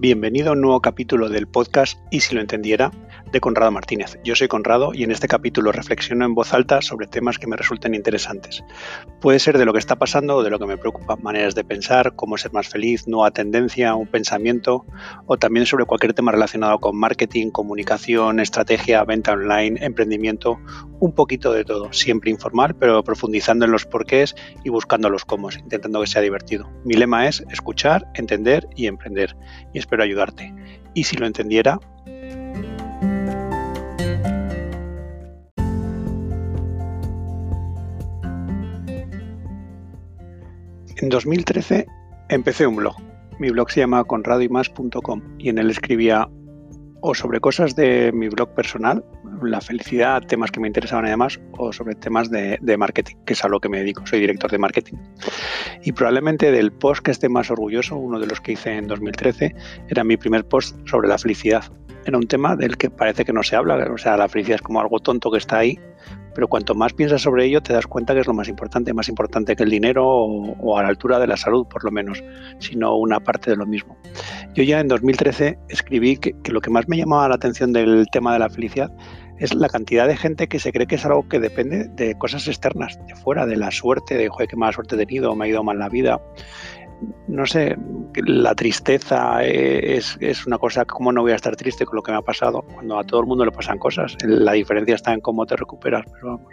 [0.00, 2.92] Bienvenido a un nuevo capítulo del podcast Y si lo entendiera
[3.32, 4.18] de Conrado Martínez.
[4.24, 7.56] Yo soy Conrado y en este capítulo reflexiono en voz alta sobre temas que me
[7.56, 8.64] resulten interesantes.
[9.20, 11.64] Puede ser de lo que está pasando o de lo que me preocupa, maneras de
[11.64, 14.86] pensar, cómo ser más feliz, nueva tendencia, un pensamiento
[15.26, 20.58] o también sobre cualquier tema relacionado con marketing, comunicación, estrategia, venta online, emprendimiento,
[21.00, 24.34] un poquito de todo, siempre informal, pero profundizando en los porqués
[24.64, 26.70] y buscando los cómo, intentando que sea divertido.
[26.84, 29.36] Mi lema es escuchar, entender y emprender
[29.72, 30.54] y espero ayudarte.
[30.94, 31.78] Y si lo entendiera,
[41.00, 41.86] En 2013
[42.28, 42.96] empecé un blog.
[43.38, 46.28] Mi blog se llama conradoymas.com y en él escribía
[47.00, 49.04] o sobre cosas de mi blog personal,
[49.40, 53.34] la felicidad, temas que me interesaban y demás, o sobre temas de, de, marketing, que
[53.34, 54.04] es a lo que me dedico.
[54.06, 54.96] Soy director de marketing.
[55.84, 59.54] Y probablemente del post que esté más orgulloso, uno de los que hice en 2013,
[59.88, 61.62] era mi primer post sobre la felicidad.
[62.08, 64.62] Era un tema del que parece que no se habla, o sea, la felicidad es
[64.62, 65.78] como algo tonto que está ahí
[66.38, 69.08] pero cuanto más piensas sobre ello te das cuenta que es lo más importante, más
[69.08, 72.22] importante que el dinero o, a la altura de la salud por lo menos,
[72.60, 73.96] sino una parte de lo mismo.
[74.54, 78.34] Yo ya en 2013 escribí que, lo que más me llamaba la atención del tema
[78.34, 78.88] de la felicidad
[79.38, 82.46] es la cantidad de gente que se cree que es algo que depende de cosas
[82.46, 85.48] externas, de fuera, de la suerte, de, joder, qué mala suerte he tenido, me ha
[85.48, 86.20] ido mal la vida,
[87.28, 87.76] no sé,
[88.26, 92.12] la tristeza es, es, una cosa, ¿cómo no voy a estar triste con lo que
[92.12, 92.62] me ha pasado?
[92.62, 96.04] Cuando a todo el mundo le pasan cosas, la diferencia está en cómo te recuperas,
[96.12, 96.52] pero vamos.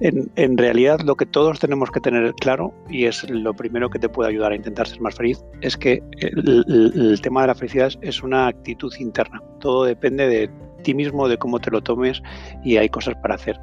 [0.00, 3.98] En, en, realidad lo que todos tenemos que tener claro, y es lo primero que
[3.98, 7.92] te puede ayudar a intentar ser más feliz, es que el tema de la felicidad
[8.00, 9.40] es una actitud interna.
[9.60, 10.50] Todo depende de
[10.82, 12.22] ti mismo, de cómo te lo tomes
[12.64, 13.58] y hay cosas para hacer.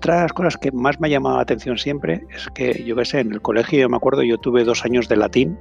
[0.00, 2.96] Otra de las cosas que más me ha llamado la atención siempre es que, yo
[2.96, 5.58] qué sé, en el colegio, yo me acuerdo, yo tuve dos años de latín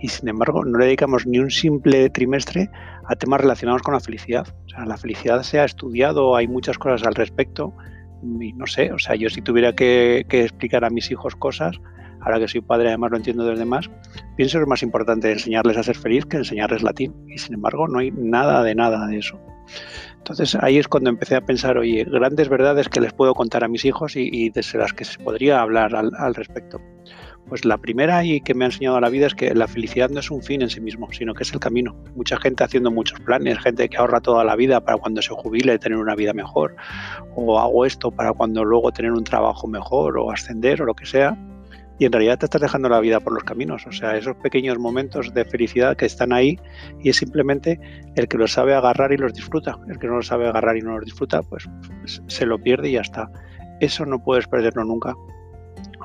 [0.00, 2.72] y sin embargo no le dedicamos ni un simple trimestre
[3.06, 4.48] a temas relacionados con la felicidad.
[4.66, 7.72] O sea, la felicidad se ha estudiado, hay muchas cosas al respecto
[8.22, 11.80] no sé, o sea, yo si tuviera que, explicar a mis hijos cosas,
[12.20, 13.90] ahora que soy padre además lo entiendo desde más,
[14.36, 17.86] pienso que es más importante enseñarles a ser feliz que enseñarles latín y sin embargo
[17.88, 19.38] no hay nada de nada de eso.
[20.16, 23.68] Entonces ahí es cuando empecé a pensar, oye, grandes verdades que les puedo contar a
[23.68, 26.80] mis hijos y, y de las que se podría hablar al, respecto.
[27.48, 30.20] Pues la primera y que me ha enseñado la vida es que la felicidad no
[30.20, 31.96] es un fin en sí mismo, sino que es el camino.
[32.14, 35.78] Mucha gente haciendo muchos planes, gente que ahorra toda la vida para cuando se jubile
[35.78, 36.76] tener una vida mejor,
[37.34, 41.06] o hago esto para cuando luego tener un trabajo mejor o ascender o lo que
[41.06, 41.38] sea
[41.98, 43.86] y en realidad te estás dejando la vida por los caminos.
[43.86, 46.58] O sea, esos pequeños momentos de felicidad que están ahí
[47.02, 47.80] y es simplemente
[48.14, 49.76] el que los sabe agarrar y los disfruta.
[49.88, 51.68] El que no los sabe agarrar y no los disfruta, pues,
[52.00, 53.30] pues se lo pierde y ya está.
[53.80, 55.14] Eso no puedes perderlo nunca.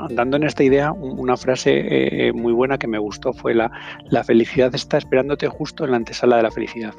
[0.09, 3.71] Andando en esta idea, una frase eh, muy buena que me gustó fue la,
[4.09, 6.93] la felicidad está esperándote justo en la antesala de la felicidad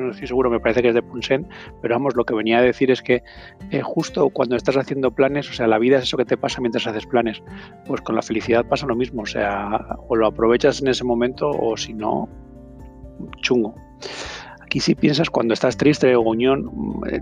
[0.00, 1.46] no estoy seguro, me parece que es de Punsen,
[1.80, 3.22] pero vamos, lo que venía a decir es que
[3.70, 6.60] eh, justo cuando estás haciendo planes, o sea, la vida es eso que te pasa
[6.60, 7.42] mientras haces planes,
[7.86, 11.50] pues con la felicidad pasa lo mismo, o sea, o lo aprovechas en ese momento
[11.50, 12.28] o si no,
[13.42, 13.74] chungo.
[14.62, 16.70] Aquí si piensas cuando estás triste o unión,
[17.10, 17.20] eh,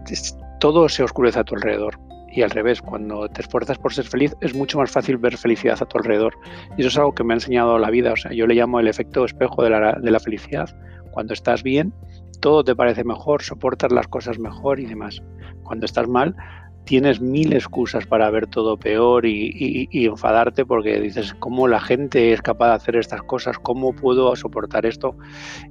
[0.60, 1.98] todo se oscurece a tu alrededor.
[2.38, 5.76] Y al revés, cuando te esfuerzas por ser feliz, es mucho más fácil ver felicidad
[5.80, 6.38] a tu alrededor.
[6.76, 8.12] Y eso es algo que me ha enseñado la vida.
[8.12, 10.68] O sea, yo le llamo el efecto espejo de la, de la felicidad.
[11.10, 11.92] Cuando estás bien,
[12.40, 15.20] todo te parece mejor, soportas las cosas mejor y demás.
[15.64, 16.36] Cuando estás mal,
[16.84, 22.32] tienes mil excusas para ver todo peor y, y, enfadarte porque dices, ¿cómo la gente
[22.32, 23.58] es capaz de hacer estas cosas?
[23.58, 25.16] ¿Cómo puedo soportar esto?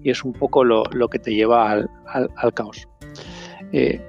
[0.03, 2.89] Y es un poco lo, lo que te lleva al, al, al caos.
[3.71, 4.01] Eh,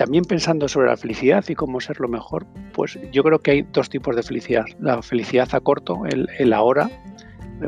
[0.00, 3.62] también pensando sobre la felicidad y cómo ser lo mejor, pues yo creo que hay
[3.70, 4.64] dos tipos de felicidad.
[4.78, 6.88] La felicidad a corto, el, el ahora,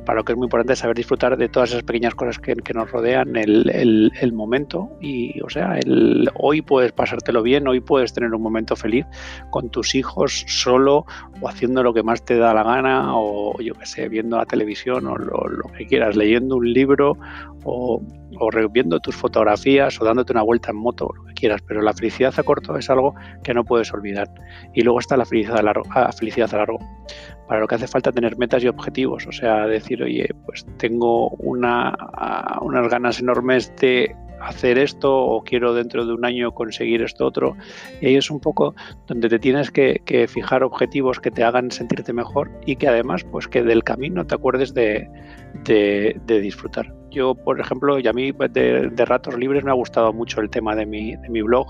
[0.01, 2.91] para lo que es muy importante saber disfrutar de todas esas pequeñas cosas que, nos
[2.91, 8.33] rodean, el, el, momento y, o sea, el, hoy puedes pasártelo bien, hoy puedes tener
[8.33, 9.05] un momento feliz
[9.51, 11.05] con tus hijos solo
[11.41, 14.47] o haciendo lo que más te da la gana o yo qué sé, viendo la
[14.47, 17.17] televisión o lo, que quieras, leyendo un libro
[17.65, 18.03] o,
[18.39, 21.93] o viendo tus fotografías o dándote una vuelta en moto, lo que quieras, pero la
[21.93, 24.29] felicidad a corto es algo que no puedes olvidar.
[24.75, 25.85] Y luego está la felicidad a largo,
[26.17, 26.79] felicidad a largo
[27.53, 31.29] para lo que hace falta tener metas y objetivos, o sea, decir, oye, pues tengo
[31.33, 31.95] una,
[32.63, 37.55] unas ganas enormes de hacer esto o quiero dentro de un año conseguir esto otro.
[38.01, 38.75] Y ahí es un poco
[39.07, 40.01] donde te tienes que,
[40.31, 44.35] fijar objetivos que te hagan sentirte mejor y que además, pues que del camino te
[44.35, 45.11] acuerdes de,
[45.63, 47.02] de, de disfrutar.
[47.13, 50.49] Yo, por ejemplo, y a mí de, de, ratos libres me ha gustado mucho el
[50.49, 51.67] tema de mi, de mi blog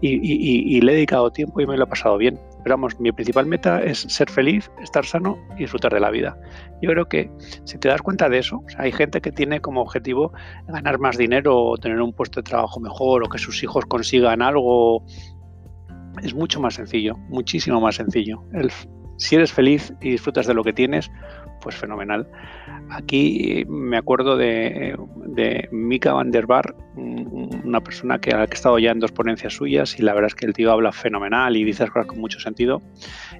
[0.00, 3.00] y, y, y, le he dedicado tiempo y me lo he pasado bien Pero vamos,
[3.00, 6.36] mi principal meta es ser feliz, estar sano y disfrutar de la vida.
[6.82, 7.30] Yo creo que
[7.64, 10.32] si te das cuenta de eso, hay gente que tiene como objetivo
[10.68, 14.42] ganar más dinero o tener un puesto de trabajo mejor o que sus hijos consigan
[14.42, 15.02] algo.
[16.22, 18.44] Es mucho más sencillo, muchísimo más sencillo.
[18.52, 18.70] El,
[19.16, 21.10] si eres feliz y disfrutas de lo que tienes,
[21.64, 22.28] pues fenomenal.
[22.90, 24.94] Aquí me acuerdo de,
[25.72, 30.02] Mika van der Bar, una persona que, ha estado ya en dos ponencias suyas y
[30.02, 32.82] la verdad es que el tío habla fenomenal y dice cosas con mucho sentido.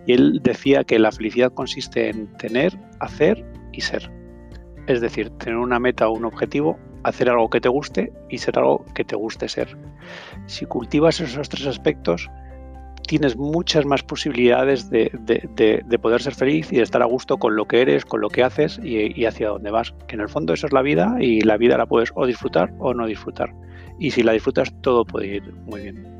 [0.07, 4.11] Y él decía que la felicidad consiste en tener, hacer y ser.
[4.87, 8.59] Es decir, tener una meta o un objetivo, hacer algo que te guste y ser
[8.59, 9.77] algo que te guste ser.
[10.47, 12.31] Si cultivas esos tres aspectos,
[13.07, 15.11] tienes muchas más posibilidades de,
[16.01, 18.43] poder ser feliz y de estar a gusto con lo que eres, con lo que
[18.43, 19.95] haces y, hacia dónde vas.
[20.07, 22.73] Que en el fondo eso es la vida y la vida la puedes o disfrutar
[22.79, 23.55] o no disfrutar.
[23.99, 26.15] Y si la disfrutas, todo puede ir muy bien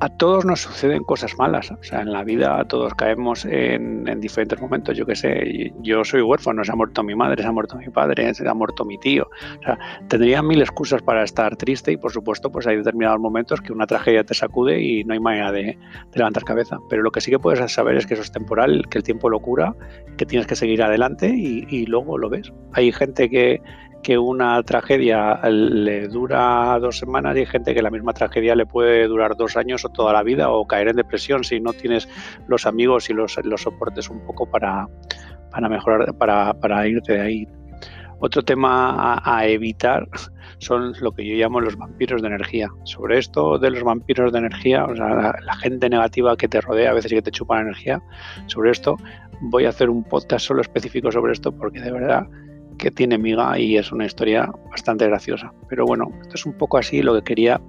[0.00, 1.70] a todos nos suceden cosas malas.
[1.70, 4.96] O sea, en la vida todos caemos en, diferentes momentos.
[4.96, 7.88] Yo qué sé, yo soy huérfano, se ha muerto mi madre, se ha muerto mi
[7.88, 9.28] padre, se ha muerto mi tío.
[9.58, 9.78] O sea,
[10.08, 13.86] tendría mil excusas para estar triste y por supuesto pues hay determinados momentos que una
[13.86, 15.78] tragedia te sacude y no hay manera de,
[16.14, 16.78] levantar cabeza.
[16.88, 19.30] Pero lo que sí que puedes saber es que eso es temporal, que el tiempo
[19.30, 19.74] lo cura,
[20.16, 22.52] que tienes que seguir adelante y luego lo ves.
[22.72, 23.60] Hay gente que
[24.06, 28.64] que una tragedia le dura dos semanas y hay gente que la misma tragedia le
[28.64, 32.08] puede durar dos años o toda la vida o caer en depresión si no tienes
[32.46, 34.86] los amigos y los, los soportes un poco para,
[35.50, 37.48] para mejorar, para, para irte de ahí.
[38.20, 40.08] Otro tema a, evitar
[40.58, 42.68] son lo que yo llamo los vampiros de energía.
[42.84, 46.92] Sobre esto de los vampiros de energía, o sea, la, gente negativa que te rodea
[46.92, 48.00] a veces que te chupa la energía,
[48.46, 48.98] sobre esto
[49.40, 52.28] voy a hacer un podcast solo específico sobre esto porque de verdad
[52.76, 55.52] que tiene miga y es una historia bastante graciosa.
[55.68, 57.60] Pero bueno, esto es un poco así lo que quería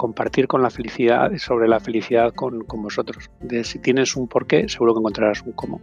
[0.00, 3.30] compartir con la felicidad, sobre la felicidad con, vosotros.
[3.40, 5.78] De si tienes un porqué, seguro que encontrarás un cómo.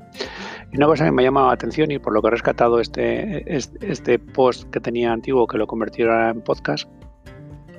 [0.71, 2.79] Y una cosa que me ha llamado la atención y por lo que he rescatado
[2.79, 6.89] este, este, post que tenía antiguo, que lo convertí en podcast,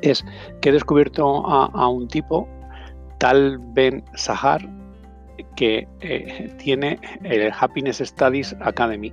[0.00, 0.24] es
[0.60, 2.48] que he descubierto a, un tipo,
[3.18, 4.60] tal Ben Sahar,
[5.56, 9.12] que eh, tiene el Happiness Studies Academy.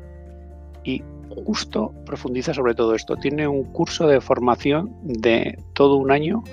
[0.83, 1.01] Y
[1.45, 3.15] justo profundiza sobre todo esto.
[3.15, 6.43] Tiene un curso de formación de todo un año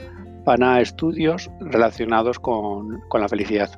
[0.45, 3.71] para estudios relacionados con, la felicidad.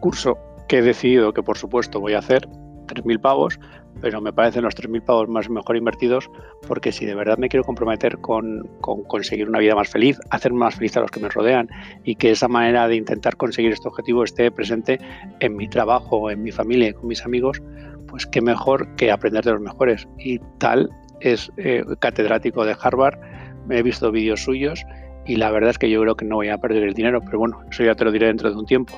[0.00, 0.38] Curso
[0.68, 2.48] que he decidido que por supuesto voy a hacer,
[2.86, 3.58] 3.000 pavos,
[4.00, 6.30] pero me parecen los 3.000 pavos más mejor invertidos
[6.66, 10.52] porque si de verdad me quiero comprometer con, con, conseguir una vida más feliz, hacer
[10.52, 11.68] más feliz a los que me rodean
[12.04, 14.98] y que esa manera de intentar conseguir este objetivo esté presente
[15.40, 17.62] en mi trabajo, en mi familia y con mis amigos,
[18.08, 20.08] pues qué mejor que aprender de los mejores.
[20.18, 20.90] Y tal
[21.20, 23.18] es eh, catedrático de Harvard,
[23.66, 24.84] me he visto vídeos suyos
[25.26, 27.38] y la verdad es que yo creo que no voy a perder el dinero, pero
[27.38, 28.94] bueno, eso ya te lo diré dentro de un tiempo.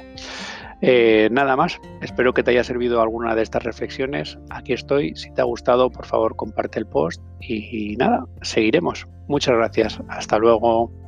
[0.83, 4.39] Eh, nada más, espero que te haya servido alguna de estas reflexiones.
[4.51, 9.07] Aquí estoy, si te ha gustado, por favor comparte el post y nada, seguiremos.
[9.29, 11.06] Muchas gracias, hasta luego.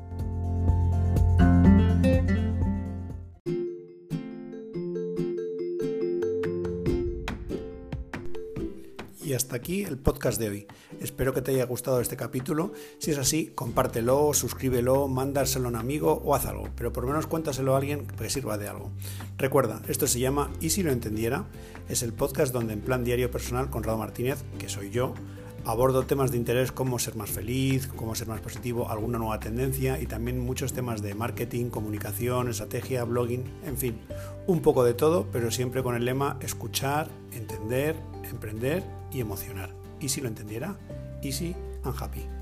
[9.48, 10.66] Hasta aquí el podcast de hoy.
[11.00, 12.72] Espero que te haya gustado este capítulo.
[12.98, 16.68] Si es así, compártelo, suscríbelo, mándaselo a un amigo o haz algo.
[16.76, 18.90] Pero por lo menos cuéntaselo a alguien que sirva de algo.
[19.38, 21.46] Recuerda, esto se llama Y si lo entendiera.
[21.88, 25.14] Es el podcast donde en plan diario personal con Rado Martínez, que soy yo,
[25.64, 29.98] abordo temas de interés como ser más feliz, cómo ser más positivo, alguna nueva tendencia
[29.98, 33.98] y también muchos temas de marketing, comunicación, estrategia, blogging, en fin,
[34.46, 37.96] un poco de todo, pero siempre con el lema escuchar, entender,
[38.30, 39.74] emprender y emocionar.
[40.00, 40.76] ¿Y si lo entendiera?
[41.22, 42.37] Easy and happy.